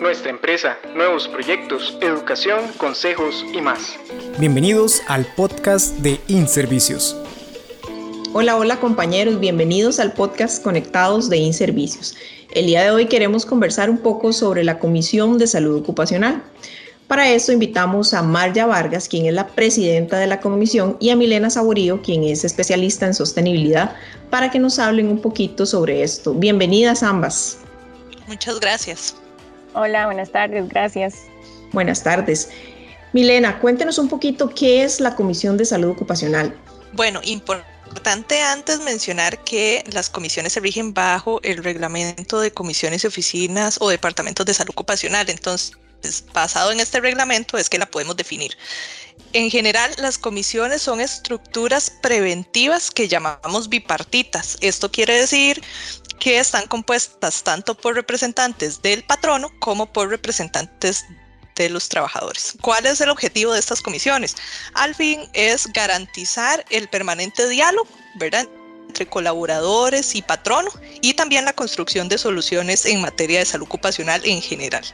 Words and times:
nuestra 0.00 0.30
empresa, 0.30 0.76
nuevos 0.94 1.26
proyectos, 1.28 1.96
educación, 2.00 2.60
consejos 2.76 3.44
y 3.52 3.60
más. 3.60 3.96
Bienvenidos 4.38 5.02
al 5.08 5.24
podcast 5.34 5.96
de 5.98 6.20
InServicios. 6.28 7.16
Hola, 8.32 8.56
hola 8.56 8.78
compañeros, 8.78 9.40
bienvenidos 9.40 9.98
al 9.98 10.12
podcast 10.12 10.62
Conectados 10.62 11.30
de 11.30 11.38
InServicios. 11.38 12.14
El 12.52 12.66
día 12.66 12.82
de 12.82 12.90
hoy 12.90 13.06
queremos 13.06 13.46
conversar 13.46 13.88
un 13.88 13.98
poco 13.98 14.32
sobre 14.32 14.64
la 14.64 14.78
Comisión 14.78 15.38
de 15.38 15.46
Salud 15.46 15.80
Ocupacional. 15.80 16.42
Para 17.06 17.30
esto 17.30 17.52
invitamos 17.52 18.12
a 18.12 18.22
Marja 18.22 18.66
Vargas, 18.66 19.08
quien 19.08 19.26
es 19.26 19.32
la 19.32 19.46
presidenta 19.46 20.18
de 20.18 20.26
la 20.26 20.40
comisión, 20.40 20.96
y 21.00 21.10
a 21.10 21.16
Milena 21.16 21.48
Saborío, 21.50 22.02
quien 22.02 22.24
es 22.24 22.44
especialista 22.44 23.06
en 23.06 23.14
sostenibilidad, 23.14 23.94
para 24.28 24.50
que 24.50 24.58
nos 24.58 24.78
hablen 24.78 25.08
un 25.08 25.22
poquito 25.22 25.64
sobre 25.64 26.02
esto. 26.02 26.34
Bienvenidas 26.34 27.02
ambas. 27.04 27.58
Muchas 28.26 28.58
gracias. 28.58 29.14
Hola, 29.78 30.06
buenas 30.06 30.32
tardes, 30.32 30.66
gracias. 30.70 31.26
Buenas 31.70 32.02
tardes. 32.02 32.48
Milena, 33.12 33.58
cuéntenos 33.58 33.98
un 33.98 34.08
poquito 34.08 34.48
qué 34.48 34.82
es 34.82 35.00
la 35.00 35.14
Comisión 35.14 35.58
de 35.58 35.66
Salud 35.66 35.90
Ocupacional. 35.90 36.56
Bueno, 36.94 37.20
importante 37.22 38.40
antes 38.40 38.80
mencionar 38.80 39.44
que 39.44 39.84
las 39.92 40.08
comisiones 40.08 40.54
se 40.54 40.60
rigen 40.60 40.94
bajo 40.94 41.40
el 41.42 41.62
reglamento 41.62 42.40
de 42.40 42.52
comisiones 42.52 43.04
y 43.04 43.06
oficinas 43.06 43.76
o 43.82 43.90
departamentos 43.90 44.46
de 44.46 44.54
salud 44.54 44.70
ocupacional. 44.70 45.28
Entonces, 45.28 45.76
basado 46.32 46.72
en 46.72 46.80
este 46.80 47.00
reglamento 47.00 47.58
es 47.58 47.68
que 47.68 47.78
la 47.78 47.86
podemos 47.86 48.16
definir. 48.16 48.56
En 49.32 49.50
general, 49.50 49.94
las 49.98 50.18
comisiones 50.18 50.82
son 50.82 51.00
estructuras 51.00 51.90
preventivas 52.02 52.90
que 52.90 53.08
llamamos 53.08 53.68
bipartitas. 53.68 54.56
Esto 54.60 54.90
quiere 54.90 55.14
decir 55.14 55.62
que 56.18 56.38
están 56.38 56.66
compuestas 56.66 57.42
tanto 57.42 57.74
por 57.74 57.94
representantes 57.94 58.80
del 58.82 59.04
patrono 59.04 59.50
como 59.58 59.92
por 59.92 60.08
representantes 60.08 61.04
de 61.56 61.70
los 61.70 61.88
trabajadores. 61.88 62.54
¿Cuál 62.60 62.86
es 62.86 63.00
el 63.00 63.08
objetivo 63.08 63.52
de 63.52 63.60
estas 63.60 63.80
comisiones? 63.80 64.36
Al 64.74 64.94
fin 64.94 65.20
es 65.32 65.66
garantizar 65.72 66.64
el 66.70 66.88
permanente 66.88 67.48
diálogo, 67.48 67.88
¿verdad? 68.16 68.46
entre 68.88 69.06
colaboradores 69.06 70.14
y 70.14 70.22
patrono 70.22 70.70
y 71.02 71.14
también 71.14 71.44
la 71.44 71.52
construcción 71.52 72.08
de 72.08 72.18
soluciones 72.18 72.86
en 72.86 73.02
materia 73.02 73.40
de 73.40 73.44
salud 73.44 73.66
ocupacional 73.66 74.22
en 74.24 74.40
general. 74.40 74.84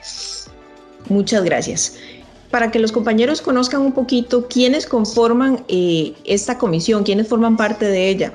Muchas 1.09 1.45
gracias. 1.45 1.97
Para 2.51 2.71
que 2.71 2.79
los 2.79 2.93
compañeros 2.93 3.41
conozcan 3.41 3.81
un 3.81 3.93
poquito 3.93 4.47
quiénes 4.49 4.87
conforman 4.87 5.65
eh, 5.69 6.15
esta 6.25 6.59
comisión, 6.59 7.03
quiénes 7.03 7.29
forman 7.29 7.57
parte 7.57 7.87
de 7.87 8.09
ella. 8.09 8.33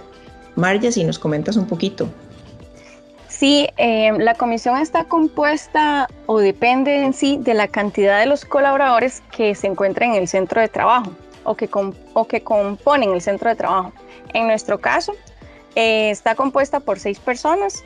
Marja, 0.55 0.91
si 0.91 1.03
nos 1.03 1.19
comentas 1.19 1.55
un 1.55 1.67
poquito. 1.67 2.09
Sí, 3.27 3.67
eh, 3.77 4.11
la 4.17 4.33
comisión 4.33 4.77
está 4.77 5.03
compuesta 5.03 6.07
o 6.25 6.39
depende 6.39 7.03
en 7.03 7.13
sí 7.13 7.37
de 7.39 7.53
la 7.53 7.67
cantidad 7.67 8.19
de 8.19 8.25
los 8.25 8.43
colaboradores 8.45 9.21
que 9.31 9.53
se 9.53 9.67
encuentran 9.67 10.15
en 10.15 10.23
el 10.23 10.27
centro 10.27 10.59
de 10.59 10.67
trabajo 10.67 11.11
o 11.43 11.55
que, 11.55 11.69
o 12.13 12.27
que 12.27 12.41
componen 12.41 13.11
el 13.11 13.21
centro 13.21 13.49
de 13.49 13.55
trabajo. 13.55 13.93
En 14.33 14.47
nuestro 14.47 14.79
caso, 14.79 15.13
eh, 15.75 16.09
está 16.09 16.33
compuesta 16.33 16.79
por 16.79 16.99
seis 16.99 17.19
personas. 17.19 17.83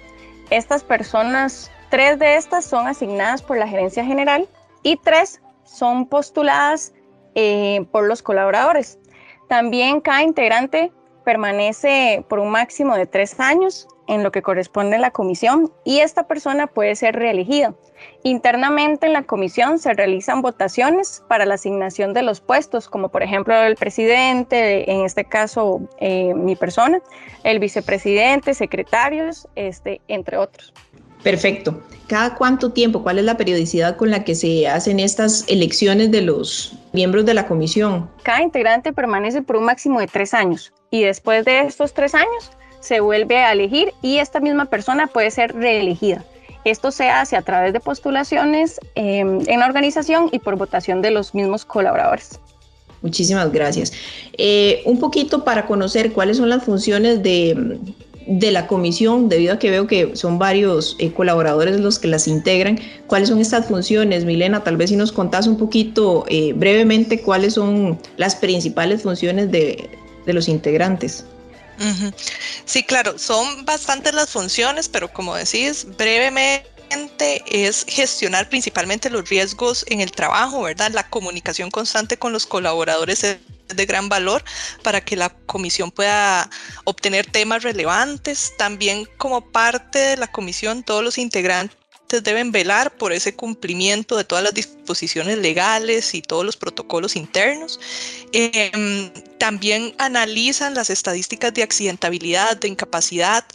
Estas 0.50 0.84
personas, 0.84 1.70
tres 1.90 2.18
de 2.18 2.38
estas 2.38 2.64
son 2.64 2.88
asignadas 2.88 3.42
por 3.42 3.58
la 3.58 3.68
gerencia 3.68 4.06
general 4.06 4.48
y 4.84 4.98
tres 4.98 5.42
son 5.64 6.08
postuladas 6.08 6.94
eh, 7.36 7.86
por 7.92 8.08
los 8.08 8.22
colaboradores. 8.22 9.00
También 9.48 10.02
cada 10.02 10.24
integrante 10.24 10.92
permanece 11.24 12.26
por 12.28 12.40
un 12.40 12.50
máximo 12.50 12.96
de 12.96 13.06
tres 13.06 13.40
años 13.40 13.88
en 14.08 14.24
lo 14.24 14.32
que 14.32 14.42
corresponde 14.42 14.98
a 14.98 15.00
la 15.00 15.12
comisión 15.12 15.72
y 15.86 16.00
esta 16.00 16.28
persona 16.28 16.68
puede 16.68 16.96
ser 16.96 17.16
reelegida. 17.16 17.74
Internamente 18.24 19.06
en 19.06 19.14
la 19.14 19.24
comisión 19.24 19.80
se 19.80 19.94
realizan 19.94 20.42
votaciones 20.42 21.24
para 21.30 21.46
la 21.46 21.56
asignación 21.56 22.14
de 22.14 22.24
los 22.24 22.42
puestos, 22.42 22.90
como 22.90 23.10
por 23.10 23.24
ejemplo 23.24 23.56
el 23.56 23.76
presidente, 23.76 24.92
en 24.92 25.06
este 25.06 25.24
caso 25.24 25.82
eh, 26.00 26.34
mi 26.34 26.56
persona, 26.56 27.00
el 27.44 27.60
vicepresidente, 27.60 28.54
secretarios, 28.54 29.48
este, 29.56 30.02
entre 30.08 30.38
otros. 30.38 30.74
Perfecto. 31.24 31.82
¿Cada 32.08 32.36
cuánto 32.36 32.72
tiempo? 32.72 33.04
¿Cuál 33.04 33.20
es 33.20 33.26
la 33.26 33.38
periodicidad 33.38 33.96
con 33.96 34.10
la 34.12 34.26
que 34.26 34.36
se 34.36 34.68
hacen 34.68 35.00
estas 35.00 35.46
elecciones 35.48 36.12
de 36.12 36.22
los 36.22 36.74
miembros 36.92 37.26
de 37.26 37.34
la 37.34 37.48
comisión? 37.48 38.10
Cada 38.24 38.42
integrante 38.42 38.92
permanece 38.92 39.42
por 39.42 39.56
un 39.56 39.64
máximo 39.64 40.00
de 40.00 40.08
tres 40.08 40.34
años 40.34 40.74
y 40.90 41.04
después 41.04 41.46
de 41.46 41.62
estos 41.62 41.94
tres 41.94 42.14
años 42.14 42.52
se 42.82 43.00
vuelve 43.00 43.38
a 43.38 43.54
elegir 43.54 43.94
y 44.02 44.18
esta 44.18 44.42
misma 44.42 44.66
persona 44.66 45.08
puede 45.08 45.32
ser 45.32 45.56
reelegida. 45.56 46.26
Esto 46.66 46.92
se 46.92 47.10
hace 47.10 47.38
a 47.38 47.42
través 47.42 47.74
de 47.74 47.80
postulaciones 47.80 48.80
em, 48.96 49.40
en 49.48 49.60
la 49.60 49.66
organización 49.66 50.30
y 50.32 50.40
por 50.40 50.58
votación 50.58 51.02
de 51.02 51.12
los 51.12 51.34
mismos 51.34 51.64
colaboradores. 51.64 52.40
Muchísimas 53.02 53.52
gracias. 53.52 53.94
Eh, 54.38 54.84
un 54.86 55.00
poquito 55.00 55.44
para 55.44 55.66
conocer 55.66 56.12
cuáles 56.12 56.38
son 56.38 56.50
las 56.50 56.64
funciones 56.64 57.24
de, 57.24 57.80
la 58.52 58.68
comisión, 58.68 59.30
debido 59.30 59.54
a 59.54 59.60
que 59.60 59.70
veo 59.70 59.88
que 59.88 60.16
son 60.16 60.40
varios 60.40 60.96
eh, 61.00 61.12
colaboradores 61.12 61.80
los 61.80 62.00
que 62.00 62.08
las 62.08 62.28
integran. 62.28 62.80
¿Cuáles 63.08 63.30
son 63.30 63.40
estas 63.40 63.68
funciones, 63.68 64.26
Milena? 64.26 64.64
Tal 64.64 64.78
vez 64.78 64.90
si 64.90 64.96
nos 64.96 65.12
contás 65.12 65.48
un 65.48 65.58
poquito 65.58 66.26
eh, 66.28 66.54
brevemente 66.54 67.22
cuáles 67.22 67.56
son 67.56 68.00
las 68.18 68.36
principales 68.36 69.04
funciones 69.04 69.52
de 69.52 69.90
los 70.26 70.48
integrantes. 70.48 71.26
Sí, 72.66 72.84
claro, 72.84 73.18
son 73.18 73.66
bastantes 73.66 74.14
las 74.14 74.30
funciones, 74.30 74.88
pero 74.88 75.12
como 75.12 75.36
decís, 75.36 75.88
brevemente 75.98 76.70
es 77.46 77.86
gestionar 77.88 78.50
principalmente 78.50 79.10
los 79.10 79.30
riesgos 79.30 79.86
en 79.88 80.02
el 80.02 80.12
trabajo, 80.12 80.64
¿verdad? 80.64 80.92
La 80.92 81.10
comunicación 81.10 81.72
constante 81.72 82.18
con 82.18 82.34
los 82.34 82.46
colaboradores 82.46 83.24
es 83.24 83.38
de 83.68 83.86
gran 83.86 84.10
valor 84.10 84.44
para 84.84 85.02
que 85.02 85.16
la 85.16 85.30
comisión 85.30 85.92
pueda 85.92 86.50
obtener 86.84 87.26
temas 87.26 87.64
relevantes. 87.64 88.54
También 88.58 89.08
como 89.18 89.42
parte 89.52 90.00
de 90.00 90.18
la 90.18 90.32
comisión, 90.32 90.84
todos 90.84 91.04
los 91.04 91.18
integrantes 91.18 91.78
deben 92.24 92.52
velar 92.52 92.98
por 92.98 93.14
ese 93.14 93.36
cumplimiento 93.36 94.18
de 94.18 94.26
todas 94.26 94.44
las 94.44 94.54
disposiciones 94.54 95.38
legales 95.38 96.14
y 96.14 96.22
todos 96.22 96.46
los 96.46 96.58
protocolos 96.58 97.16
internos. 97.16 97.80
Em, 98.34 99.12
también 99.38 99.96
analizan 99.98 100.74
las 100.74 100.90
estadísticas 100.90 101.54
de 101.54 101.64
accidentabilidad, 101.64 102.58
de 102.58 102.68
incapacidad 102.68 103.46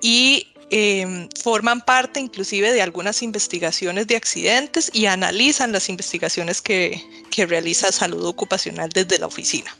y 0.00 0.53
em, 0.76 1.28
forman 1.40 1.80
parte 1.82 2.18
inclusive 2.18 2.72
de 2.72 2.82
algunas 2.82 3.22
investigaciones 3.22 4.08
de 4.08 4.16
accidentes 4.16 4.90
y 4.92 5.06
analizan 5.06 5.70
las 5.70 5.88
investigaciones 5.88 6.60
que, 6.60 7.00
que 7.30 7.46
realiza 7.46 7.92
salud 7.92 8.26
ocupacional 8.26 8.88
desde 8.88 9.20
la 9.20 9.28
oficina. 9.28 9.72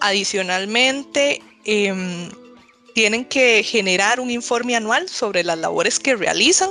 Adicionalmente, 0.00 1.42
em, 1.66 2.30
tienen 2.94 3.26
que 3.26 3.62
generar 3.62 4.18
un 4.18 4.30
informe 4.30 4.74
anual 4.74 5.10
sobre 5.10 5.44
las 5.44 5.58
labores 5.58 5.98
que 5.98 6.16
realizan 6.16 6.70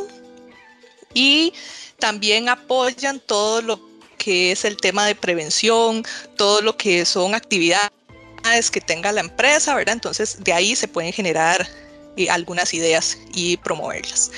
y 1.14 1.54
también 2.00 2.50
apoyan 2.50 3.20
todo 3.20 3.62
lo 3.62 3.80
que 4.18 4.52
es 4.54 4.66
el 4.66 4.78
tema 4.78 5.06
de 5.06 5.14
prevención, 5.14 6.04
todo 6.38 6.62
lo 6.62 6.76
que 6.76 7.06
son 7.06 7.36
actividades 7.36 7.92
que 8.72 8.82
tenga 8.82 9.12
la 9.12 9.22
empresa, 9.22 9.76
¿verdad? 9.76 9.94
Entonces 9.94 10.44
de 10.44 10.54
ahí 10.54 10.76
se 10.76 10.88
pueden 10.88 11.14
generar 11.14 11.68
eh, 12.18 12.30
algunas 12.30 12.74
ideas 12.74 13.18
y 13.34 13.58
promoverlas. 13.58 14.32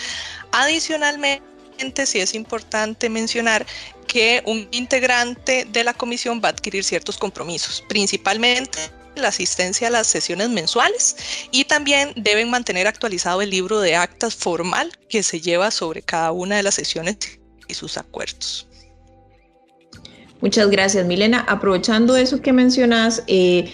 Adicionalmente, 0.51 2.05
sí 2.05 2.19
es 2.19 2.33
importante 2.33 3.09
mencionar 3.09 3.65
que 4.07 4.41
un 4.45 4.67
integrante 4.71 5.65
de 5.65 5.83
la 5.83 5.93
comisión 5.93 6.41
va 6.43 6.49
a 6.49 6.51
adquirir 6.51 6.83
ciertos 6.83 7.17
compromisos, 7.17 7.83
principalmente 7.89 8.79
la 9.15 9.29
asistencia 9.29 9.87
a 9.87 9.91
las 9.91 10.07
sesiones 10.07 10.49
mensuales 10.49 11.15
y 11.51 11.65
también 11.65 12.13
deben 12.15 12.49
mantener 12.49 12.87
actualizado 12.87 13.41
el 13.41 13.49
libro 13.49 13.79
de 13.79 13.95
actas 13.95 14.35
formal 14.35 14.91
que 15.09 15.23
se 15.23 15.41
lleva 15.41 15.71
sobre 15.71 16.01
cada 16.01 16.31
una 16.31 16.57
de 16.57 16.63
las 16.63 16.75
sesiones 16.75 17.17
y 17.67 17.73
sus 17.73 17.97
acuerdos. 17.97 18.67
Muchas 20.41 20.69
gracias, 20.69 21.05
Milena. 21.05 21.45
Aprovechando 21.47 22.17
eso 22.17 22.41
que 22.41 22.53
mencionas, 22.53 23.23
eh, 23.27 23.71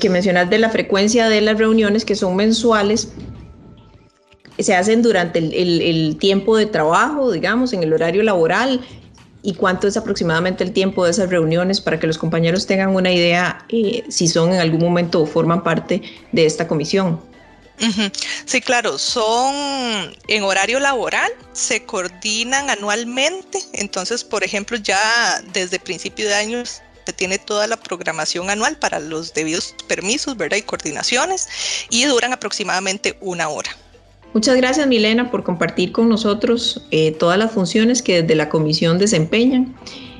que 0.00 0.10
mencionas 0.10 0.48
de 0.50 0.58
la 0.58 0.70
frecuencia 0.70 1.28
de 1.28 1.40
las 1.40 1.58
reuniones 1.58 2.04
que 2.04 2.14
son 2.14 2.36
mensuales, 2.36 3.08
se 4.58 4.74
hacen 4.74 5.02
durante 5.02 5.38
el 5.38 6.16
tiempo 6.18 6.56
de 6.56 6.66
trabajo, 6.66 7.32
digamos, 7.32 7.72
en 7.72 7.82
el 7.82 7.92
horario 7.92 8.22
laboral 8.22 8.80
y 9.42 9.54
cuánto 9.54 9.88
es 9.88 9.96
aproximadamente 9.96 10.62
el 10.64 10.72
tiempo 10.72 11.04
de 11.04 11.10
esas 11.10 11.28
reuniones 11.28 11.80
para 11.80 11.98
que 11.98 12.06
los 12.06 12.16
compañeros 12.16 12.66
tengan 12.66 12.94
una 12.94 13.10
idea 13.10 13.64
eh, 13.68 14.04
si 14.08 14.28
son 14.28 14.52
en 14.52 14.60
algún 14.60 14.80
momento 14.80 15.20
o 15.20 15.26
forman 15.26 15.62
parte 15.62 16.02
de 16.30 16.46
esta 16.46 16.68
comisión. 16.68 17.20
Sí, 18.44 18.60
claro, 18.60 18.96
son 18.96 19.56
en 20.28 20.44
horario 20.44 20.78
laboral, 20.78 21.32
se 21.52 21.84
coordinan 21.84 22.70
anualmente, 22.70 23.58
entonces, 23.72 24.22
por 24.22 24.44
ejemplo, 24.44 24.76
ya 24.76 25.42
desde 25.52 25.80
principio 25.80 26.28
de 26.28 26.34
año 26.34 26.62
tiene 27.10 27.38
toda 27.38 27.66
la 27.66 27.76
programación 27.76 28.50
anual 28.50 28.76
para 28.76 29.00
los 29.00 29.34
debidos 29.34 29.74
permisos, 29.88 30.36
¿verdad? 30.36 30.58
Y 30.58 30.62
coordinaciones, 30.62 31.48
y 31.90 32.04
duran 32.04 32.32
aproximadamente 32.32 33.16
una 33.20 33.48
hora. 33.48 33.70
Muchas 34.34 34.56
gracias 34.56 34.86
Milena 34.86 35.30
por 35.30 35.42
compartir 35.42 35.92
con 35.92 36.08
nosotros 36.08 36.86
eh, 36.90 37.12
todas 37.12 37.38
las 37.38 37.52
funciones 37.52 38.00
que 38.00 38.22
desde 38.22 38.34
la 38.34 38.48
comisión 38.48 38.98
desempeñan. 38.98 39.74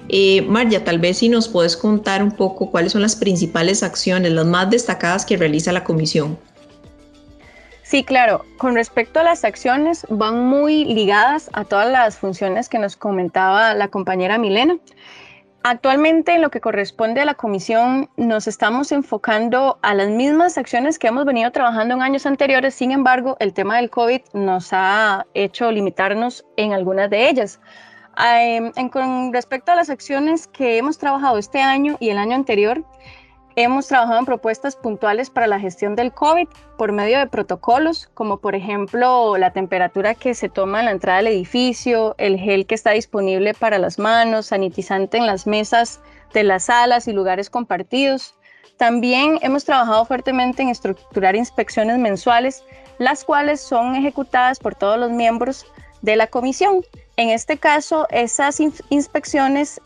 Eh, 0.09 0.43
Marja, 0.43 0.85
tal 0.85 0.99
vez 0.99 1.19
si 1.19 1.29
nos 1.29 1.49
puedes 1.49 1.77
contar 1.77 2.23
un 2.23 2.33
poco 2.33 2.71
cuáles 2.71 2.93
son 2.93 3.01
las 3.03 3.17
principales 3.17 3.83
acciones, 3.83 4.33
las 4.33 4.45
más 4.45 4.69
destacadas 4.69 5.25
que 5.25 5.37
realiza 5.37 5.73
la 5.73 5.85
comisión. 5.85 6.39
Sí, 7.83 8.05
claro. 8.05 8.45
Con 8.59 8.75
respecto 8.75 9.21
a 9.21 9.23
las 9.23 9.45
acciones, 9.45 10.07
van 10.09 10.39
muy 10.45 10.85
ligadas 10.85 11.51
a 11.53 11.65
todas 11.65 11.91
las 11.91 12.17
funciones 12.17 12.69
que 12.69 12.79
nos 12.79 12.97
comentaba 12.97 13.75
la 13.75 13.89
compañera 13.89 14.39
Milena. 14.39 14.77
Actualmente, 15.65 16.35
en 16.35 16.43
lo 16.43 16.51
que 16.51 16.61
corresponde 16.61 17.21
a 17.21 17.25
la 17.25 17.35
comisión, 17.35 18.11
nos 18.17 18.49
estamos 18.49 18.91
enfocando 18.91 19.79
a 19.83 19.95
las 19.95 20.09
mismas 20.09 20.59
acciones 20.59 20.99
que 20.99 21.07
hemos 21.07 21.25
venido 21.25 21.53
trabajando 21.53 21.95
en 21.95 22.03
años 22.03 22.27
anteriores. 22.27 22.75
Sin 22.75 22.91
embargo, 22.91 23.37
el 23.39 23.53
tema 23.53 23.77
del 23.77 23.89
COVID 23.89 24.23
nos 24.33 24.71
ha 24.73 25.25
hecho 25.35 25.71
limitarnos 25.71 26.45
en 26.57 26.73
algunas 26.73 27.09
de 27.11 27.29
ellas. 27.29 27.61
Em, 28.19 28.73
con 28.91 29.33
respecto 29.33 29.71
a 29.71 29.77
las 29.77 29.89
acciones 29.89 30.49
que 30.49 30.79
hemos 30.79 30.99
trabajado 30.99 31.39
este 31.39 31.61
año 31.61 31.97
y 32.01 32.11
el 32.11 32.19
año 32.19 32.35
anterior, 32.35 32.85
Hemos 33.55 33.87
trabajado 33.87 34.19
en 34.19 34.25
propuestas 34.25 34.77
puntuales 34.77 35.29
para 35.29 35.47
la 35.47 35.61
gestión 35.61 35.95
del 35.95 36.13
COVID 36.13 36.49
por 36.79 36.91
medio 36.93 37.19
de 37.19 37.27
protocolos, 37.27 38.09
como 38.15 38.39
por 38.39 38.55
ejemplo 38.55 39.37
la 39.37 39.53
temperatura 39.53 40.15
que 40.15 40.35
se 40.35 40.49
toma 40.49 40.81
en 40.81 40.87
la 40.87 40.93
entrada 40.93 41.19
del 41.19 41.27
edificio, 41.29 42.15
el 42.17 42.39
gel 42.39 42.67
que 42.67 42.75
está 42.75 42.93
disponible 42.93 43.53
para 43.53 43.79
las 43.79 43.99
manos, 43.99 44.47
sanitizante 44.47 45.19
en 45.19 45.27
las 45.27 45.47
mesas 45.47 46.01
de 46.33 46.45
las 46.45 46.65
salas 46.65 47.09
y 47.09 47.13
lugares 47.13 47.51
compartidos. 47.51 48.35
También 48.79 49.39
hemos 49.43 49.67
trabajado 49.67 50.07
fuertemente 50.07 50.63
en 50.63 50.71
estructurar 50.71 51.37
inspecciones 51.37 51.99
mensuales, 51.99 52.65
las 52.99 53.23
cuales 53.23 53.61
son 53.61 53.95
ejecutadas 53.97 54.59
por 54.61 54.75
todos 54.75 54.99
los 54.99 55.11
miembros 55.11 55.67
de 56.01 56.17
la 56.17 56.27
comisión. 56.27 56.83
En 57.17 57.29
este 57.29 57.59
caso, 57.59 58.07
esas 58.11 58.61
inspecciones 58.89 59.79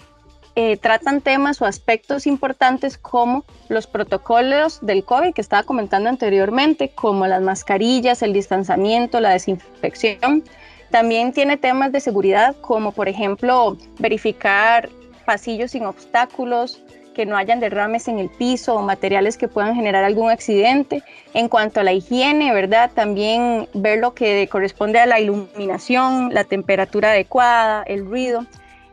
eh, 0.59 0.79
tratan 0.79 1.21
temas 1.21 1.61
o 1.61 1.67
aspectos 1.67 2.27
importantes 2.27 2.97
como 2.97 3.45
los 3.69 3.87
protocolos 3.87 4.79
del 4.81 5.05
COVID 5.05 5.35
que 5.35 5.43
estaba 5.43 5.65
comentando 5.65 6.09
anteriormente, 6.09 6.89
como 6.89 7.27
las 7.27 7.43
mascarillas, 7.43 8.23
el 8.23 8.33
distanciamiento, 8.33 9.21
la 9.21 9.31
desinfección. 9.31 10.45
También 10.91 11.35
tiene 11.35 11.59
temas 11.59 11.93
de 11.93 12.01
seguridad 12.01 12.57
como 12.63 12.93
por 12.93 13.07
ejemplo 13.07 13.77
verificar 13.99 14.89
pasillos 15.27 15.73
sin 15.73 15.85
obstáculos, 15.85 16.83
que 17.15 17.27
no 17.27 17.37
hayan 17.37 17.61
derrames 17.61 18.09
en 18.09 18.19
el 18.19 18.31
piso 18.31 18.77
o 18.77 18.83
materiales 18.83 19.37
que 19.37 19.49
puedan 19.49 19.75
generar 19.75 20.05
algún 20.05 20.31
accidente. 20.31 21.03
En 21.35 21.49
cuanto 21.49 21.81
a 21.81 21.83
la 21.83 21.93
higiene, 21.93 22.55
¿verdad? 22.55 22.91
También 22.95 23.69
ver 23.75 23.99
lo 23.99 24.15
que 24.15 24.49
corresponde 24.49 25.01
a 25.01 25.07
la 25.07 25.21
iluminación, 25.21 26.33
la 26.33 26.45
temperatura 26.45 27.11
adecuada, 27.11 27.83
el 27.87 28.07
ruido 28.07 28.47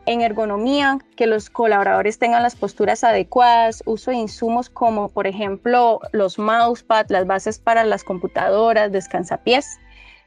en 0.06 0.20
ergonomía, 0.20 0.98
que 1.16 1.26
los 1.26 1.50
colaboradores 1.50 2.18
tengan 2.18 2.42
las 2.42 2.56
posturas 2.56 3.04
adecuadas, 3.04 3.82
uso 3.86 4.10
de 4.10 4.18
insumos 4.18 4.70
como 4.70 5.08
por 5.08 5.26
ejemplo 5.26 6.00
los 6.12 6.38
mousepads, 6.38 7.10
las 7.10 7.26
bases 7.26 7.58
para 7.58 7.84
las 7.84 8.04
computadoras, 8.04 8.92
descansapiés. 8.92 9.78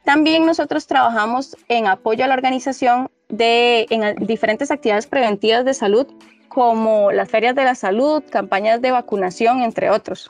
También 0.03 0.45
nosotros 0.45 0.87
trabajamos 0.87 1.57
en 1.67 1.87
apoyo 1.87 2.23
a 2.23 2.27
la 2.27 2.33
organización 2.33 3.09
de 3.29 3.85
en 3.89 4.25
diferentes 4.25 4.71
actividades 4.71 5.07
preventivas 5.07 5.65
de 5.65 5.73
salud 5.73 6.07
como 6.47 7.11
las 7.11 7.29
ferias 7.29 7.55
de 7.55 7.63
la 7.63 7.75
salud, 7.75 8.23
campañas 8.29 8.81
de 8.81 8.91
vacunación, 8.91 9.61
entre 9.61 9.89
otros. 9.89 10.29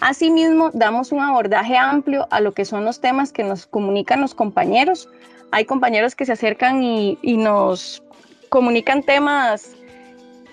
Asimismo, 0.00 0.70
damos 0.72 1.10
un 1.10 1.20
abordaje 1.20 1.76
amplio 1.76 2.28
a 2.30 2.40
lo 2.40 2.52
que 2.52 2.64
son 2.64 2.84
los 2.84 3.00
temas 3.00 3.32
que 3.32 3.42
nos 3.42 3.66
comunican 3.66 4.20
los 4.20 4.34
compañeros. 4.34 5.08
Hay 5.50 5.64
compañeros 5.64 6.14
que 6.14 6.24
se 6.24 6.32
acercan 6.32 6.82
y, 6.82 7.18
y 7.20 7.36
nos 7.36 8.02
comunican 8.48 9.02
temas 9.02 9.72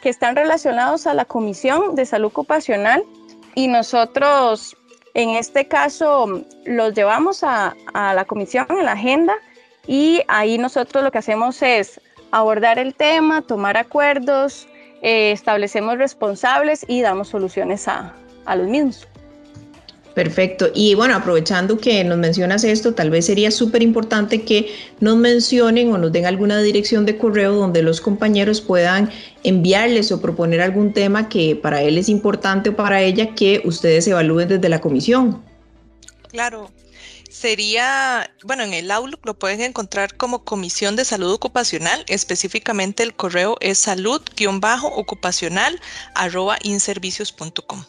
que 0.01 0.09
están 0.09 0.35
relacionados 0.35 1.07
a 1.07 1.13
la 1.13 1.25
Comisión 1.25 1.95
de 1.95 2.05
Salud 2.05 2.27
Ocupacional 2.27 3.03
y 3.55 3.67
nosotros 3.67 4.75
en 5.13 5.29
este 5.31 5.67
caso 5.67 6.43
los 6.65 6.93
llevamos 6.93 7.43
a, 7.43 7.75
la 7.93 8.25
comisión 8.25 8.67
en 8.69 8.85
la 8.85 8.91
agenda 8.91 9.33
y 9.87 10.21
ahí 10.27 10.57
nosotros 10.57 11.03
lo 11.03 11.11
que 11.11 11.19
hacemos 11.19 11.61
es 11.61 12.01
abordar 12.31 12.79
el 12.79 12.93
tema, 12.93 13.41
tomar 13.41 13.77
acuerdos, 13.77 14.67
eh, 15.01 15.31
establecemos 15.31 15.97
responsables 15.97 16.85
y 16.87 17.01
damos 17.01 17.29
soluciones 17.29 17.87
a 17.87 18.13
los 18.55 18.67
mismos. 18.67 19.07
Perfecto. 20.15 20.71
Y 20.73 20.95
bueno, 20.95 21.13
aprovechando 21.13 21.77
que 21.77 22.01
nos 22.05 22.17
mencionas 22.17 22.63
esto, 22.63 22.93
tal 22.93 23.09
vez 23.09 23.25
sería 23.25 23.51
súper 23.51 23.83
importante 23.83 24.43
que 24.43 24.73
nos 25.01 25.17
mencionen 25.17 25.91
o 25.91 25.97
nos 25.97 26.13
den 26.13 26.25
alguna 26.25 26.61
dirección 26.61 27.05
de 27.05 27.17
correo 27.17 27.55
donde 27.55 27.83
los 27.83 27.99
compañeros 27.99 28.61
puedan 28.61 29.11
enviarles 29.43 30.13
o 30.13 30.21
proponer 30.21 30.61
algún 30.61 30.93
tema 30.93 31.27
que 31.27 31.57
para 31.57 31.81
él 31.81 31.97
es 31.97 32.07
importante 32.07 32.69
o 32.69 32.77
para 32.77 33.01
ella 33.01 33.35
que 33.35 33.61
ustedes 33.65 34.07
evalúen 34.07 34.47
desde 34.47 34.69
la 34.69 34.79
comisión. 34.79 35.43
Claro. 36.29 36.71
Sería, 37.29 38.31
bueno, 38.45 38.63
en 38.63 38.73
el 38.73 38.89
Outlook 38.91 39.25
lo 39.25 39.37
pueden 39.37 39.59
encontrar 39.59 40.15
como 40.15 40.45
Comisión 40.45 40.95
de 40.95 41.03
Salud 41.03 41.33
Ocupacional, 41.33 42.05
específicamente 42.07 43.03
el 43.03 43.13
correo 43.13 43.57
es 43.59 43.79
salud-ocupacional 43.79 45.81
inservicios.com. 46.63 47.83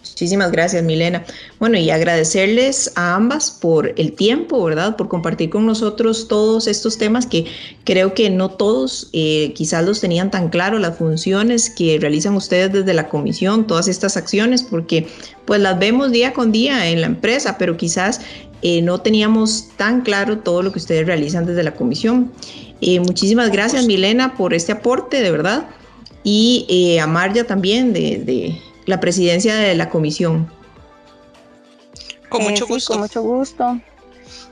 Muchísimas 0.00 0.50
gracias, 0.50 0.82
Milena. 0.82 1.24
Bueno, 1.60 1.78
y 1.78 1.90
agradecerles 1.90 2.90
a 2.96 3.14
ambas 3.14 3.50
por 3.52 3.94
el 3.96 4.12
tiempo, 4.14 4.64
¿verdad? 4.64 4.96
Por 4.96 5.08
compartir 5.08 5.50
con 5.50 5.64
nosotros 5.64 6.26
todos 6.26 6.66
estos 6.66 6.98
temas 6.98 7.26
que 7.26 7.46
creo 7.84 8.14
que 8.14 8.28
no 8.28 8.50
todos 8.50 9.10
eh, 9.12 9.52
quizás 9.54 9.84
los 9.84 10.00
tenían 10.00 10.30
tan 10.30 10.48
claro, 10.48 10.78
las 10.78 10.98
funciones 10.98 11.70
que 11.70 11.98
realizan 12.00 12.34
ustedes 12.34 12.72
desde 12.72 12.94
la 12.94 13.08
comisión, 13.08 13.66
todas 13.66 13.86
estas 13.86 14.16
acciones, 14.16 14.64
porque 14.64 15.06
pues 15.44 15.60
las 15.60 15.78
vemos 15.78 16.10
día 16.10 16.32
con 16.32 16.50
día 16.52 16.88
en 16.88 17.00
la 17.00 17.06
empresa, 17.06 17.56
pero 17.56 17.76
quizás 17.76 18.20
eh, 18.62 18.82
no 18.82 19.00
teníamos 19.00 19.68
tan 19.76 20.00
claro 20.00 20.38
todo 20.38 20.62
lo 20.62 20.72
que 20.72 20.78
ustedes 20.78 21.06
realizan 21.06 21.46
desde 21.46 21.62
la 21.62 21.74
comisión. 21.74 22.32
Eh, 22.80 22.98
muchísimas 23.00 23.50
gracias, 23.52 23.86
Milena, 23.86 24.36
por 24.36 24.54
este 24.54 24.72
aporte, 24.72 25.22
de 25.22 25.30
verdad. 25.30 25.68
Y 26.24 26.98
a 27.00 27.06
Marja 27.06 27.44
también 27.44 27.92
de 27.92 28.60
la 28.88 29.00
presidencia 29.00 29.54
de 29.54 29.74
la 29.74 29.90
comisión. 29.90 30.50
Con 32.30 32.42
mucho 32.42 32.64
eh, 32.64 32.68
gusto. 32.68 32.92
con 32.94 33.02
mucho 33.02 33.22
gusto. 33.22 33.78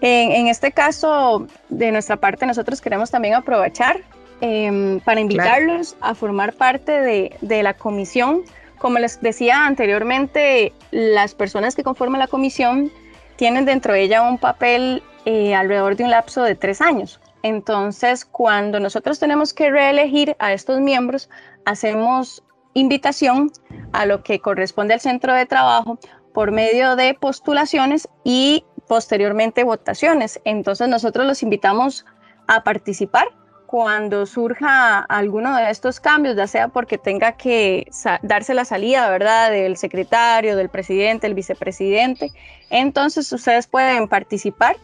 En, 0.02 0.46
este 0.46 0.72
caso, 0.72 1.46
de 1.70 1.90
nuestra 1.90 2.18
parte, 2.18 2.44
nosotros 2.44 2.82
queremos 2.82 3.10
también 3.10 3.34
aprovechar 3.34 4.02
em, 4.42 5.00
para 5.00 5.20
invitarlos 5.20 5.96
a 6.00 6.14
formar 6.14 6.52
parte 6.52 6.92
de, 6.92 7.62
la 7.62 7.74
comisión. 7.74 8.42
Como 8.78 8.98
les 8.98 9.20
decía 9.22 9.66
anteriormente, 9.66 10.74
las 10.90 11.34
personas 11.34 11.74
que 11.74 11.82
conforman 11.82 12.20
la 12.20 12.28
comisión 12.28 12.92
tienen 13.36 13.64
dentro 13.64 13.94
de 13.94 14.02
ella 14.02 14.20
un 14.20 14.36
papel 14.36 15.02
eh, 15.24 15.54
alrededor 15.54 15.96
de 15.96 16.04
un 16.04 16.10
lapso 16.10 16.42
de 16.42 16.54
tres 16.54 16.82
años. 16.82 17.20
Entonces, 17.42 18.26
cuando 18.26 18.80
nosotros 18.80 19.18
tenemos 19.18 19.54
que 19.54 19.70
reelegir 19.70 20.36
a 20.38 20.52
estos 20.52 20.80
miembros, 20.80 21.30
hacemos 21.64 22.42
invitación 22.76 23.50
a 23.92 24.04
lo 24.04 24.22
que 24.22 24.40
corresponde 24.40 24.94
al 24.94 25.00
centro 25.00 25.32
de 25.34 25.46
trabajo 25.46 25.98
por 26.34 26.52
medio 26.52 26.94
de 26.94 27.14
postulaciones 27.14 28.06
y 28.22 28.64
posteriormente 28.86 29.64
votaciones. 29.64 30.40
Entonces 30.44 30.86
nosotros 30.88 31.26
los 31.26 31.42
invitamos 31.42 32.04
a 32.46 32.62
participar 32.62 33.28
cuando 33.64 34.26
surja 34.26 35.00
alguno 35.00 35.56
de 35.56 35.70
estos 35.70 36.00
cambios, 36.00 36.36
ya 36.36 36.46
sea 36.46 36.68
porque 36.68 36.98
tenga 36.98 37.32
que 37.32 37.88
darse 38.22 38.52
la 38.52 38.66
salida, 38.66 39.08
¿verdad?, 39.08 39.50
del 39.50 39.76
secretario, 39.78 40.54
del 40.56 40.68
presidente, 40.68 41.26
el 41.26 41.34
vicepresidente. 41.34 42.30
Entonces 42.68 43.32
ustedes 43.32 43.66
pueden 43.66 44.06
participar 44.06 44.76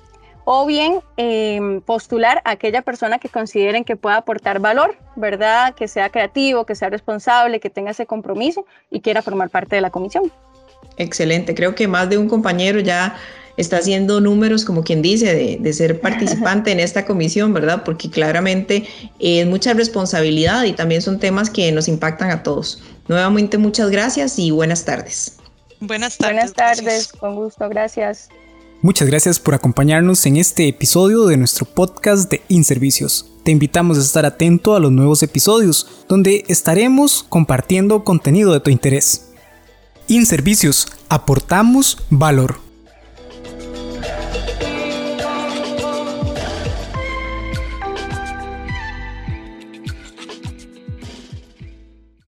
o 0.45 0.67
bien 0.67 1.01
em, 1.17 1.81
postular 1.81 2.43
a 2.45 2.53
aquella 2.53 2.83
persona 2.83 3.19
que 3.19 3.29
consideren 3.29 3.85
que 3.85 3.97
pueda 3.97 4.17
aportar 4.17 4.61
valor, 4.61 4.97
¿verdad? 5.17 5.75
Que 5.75 5.89
sea 5.89 6.09
creativo, 6.11 6.67
que 6.67 6.75
sea 6.75 6.91
responsable, 6.91 7.61
que 7.61 7.71
tenga 7.71 7.93
ese 7.93 8.07
compromiso 8.07 8.67
y 8.91 9.01
quiera 9.01 9.23
formar 9.23 9.51
parte 9.51 9.77
de 9.77 9.83
la 9.83 9.91
comisión. 9.91 10.33
Excelente, 10.97 11.55
creo 11.55 11.75
que 11.75 11.89
más 11.89 12.11
de 12.11 12.19
un 12.19 12.29
compañero 12.29 12.81
ya 12.81 13.17
está 13.57 13.79
haciendo 13.79 14.21
números, 14.21 14.65
como 14.65 14.83
quien 14.83 15.03
dice, 15.03 15.59
de, 15.61 15.73
ser 15.73 16.01
participante 16.01 16.73
en 16.73 16.81
esta 16.81 17.05
comisión, 17.05 17.53
¿verdad? 17.53 17.83
Porque 17.85 18.11
claramente 18.11 18.87
es 19.19 19.47
mucha 19.47 19.75
responsabilidad 19.75 20.65
y 20.65 20.73
también 20.73 21.03
son 21.03 21.19
temas 21.19 21.51
que 21.51 21.71
nos 21.73 21.89
impactan 21.89 22.31
a 22.31 22.43
todos. 22.43 22.83
Nuevamente, 23.09 23.59
muchas 23.59 23.91
gracias 23.91 24.39
y 24.39 24.51
buenas 24.51 24.85
tardes. 24.85 25.37
Buenas 25.81 26.17
tardes. 26.17 26.35
Buenas 26.35 26.53
tardes, 26.55 27.13
con 27.13 27.35
gusto, 27.35 27.69
gracias. 27.69 28.29
Muchas 28.85 29.07
gracias 29.07 29.39
por 29.39 29.55
acompañarnos 29.55 30.27
en 30.27 30.37
este 30.37 30.67
episodio 30.67 31.27
de 31.27 31.37
nuestro 31.37 31.67
podcast 31.67 32.29
de 32.29 32.43
InServicios. 32.49 33.31
Te 33.45 33.53
invitamos 33.53 33.97
a 33.97 34.01
estar 34.01 34.27
atento 34.27 34.75
a 34.75 34.81
los 34.81 34.91
nuevos 34.91 35.23
episodios, 35.23 36.05
donde 36.09 36.45
estaremos 36.49 37.25
compartiendo 37.29 38.03
contenido 38.03 38.53
de 38.53 38.59
tu 38.59 38.71
interés. 38.71 39.31
InServicios, 40.09 40.89
aportamos 41.09 41.97
valor. 42.11 42.72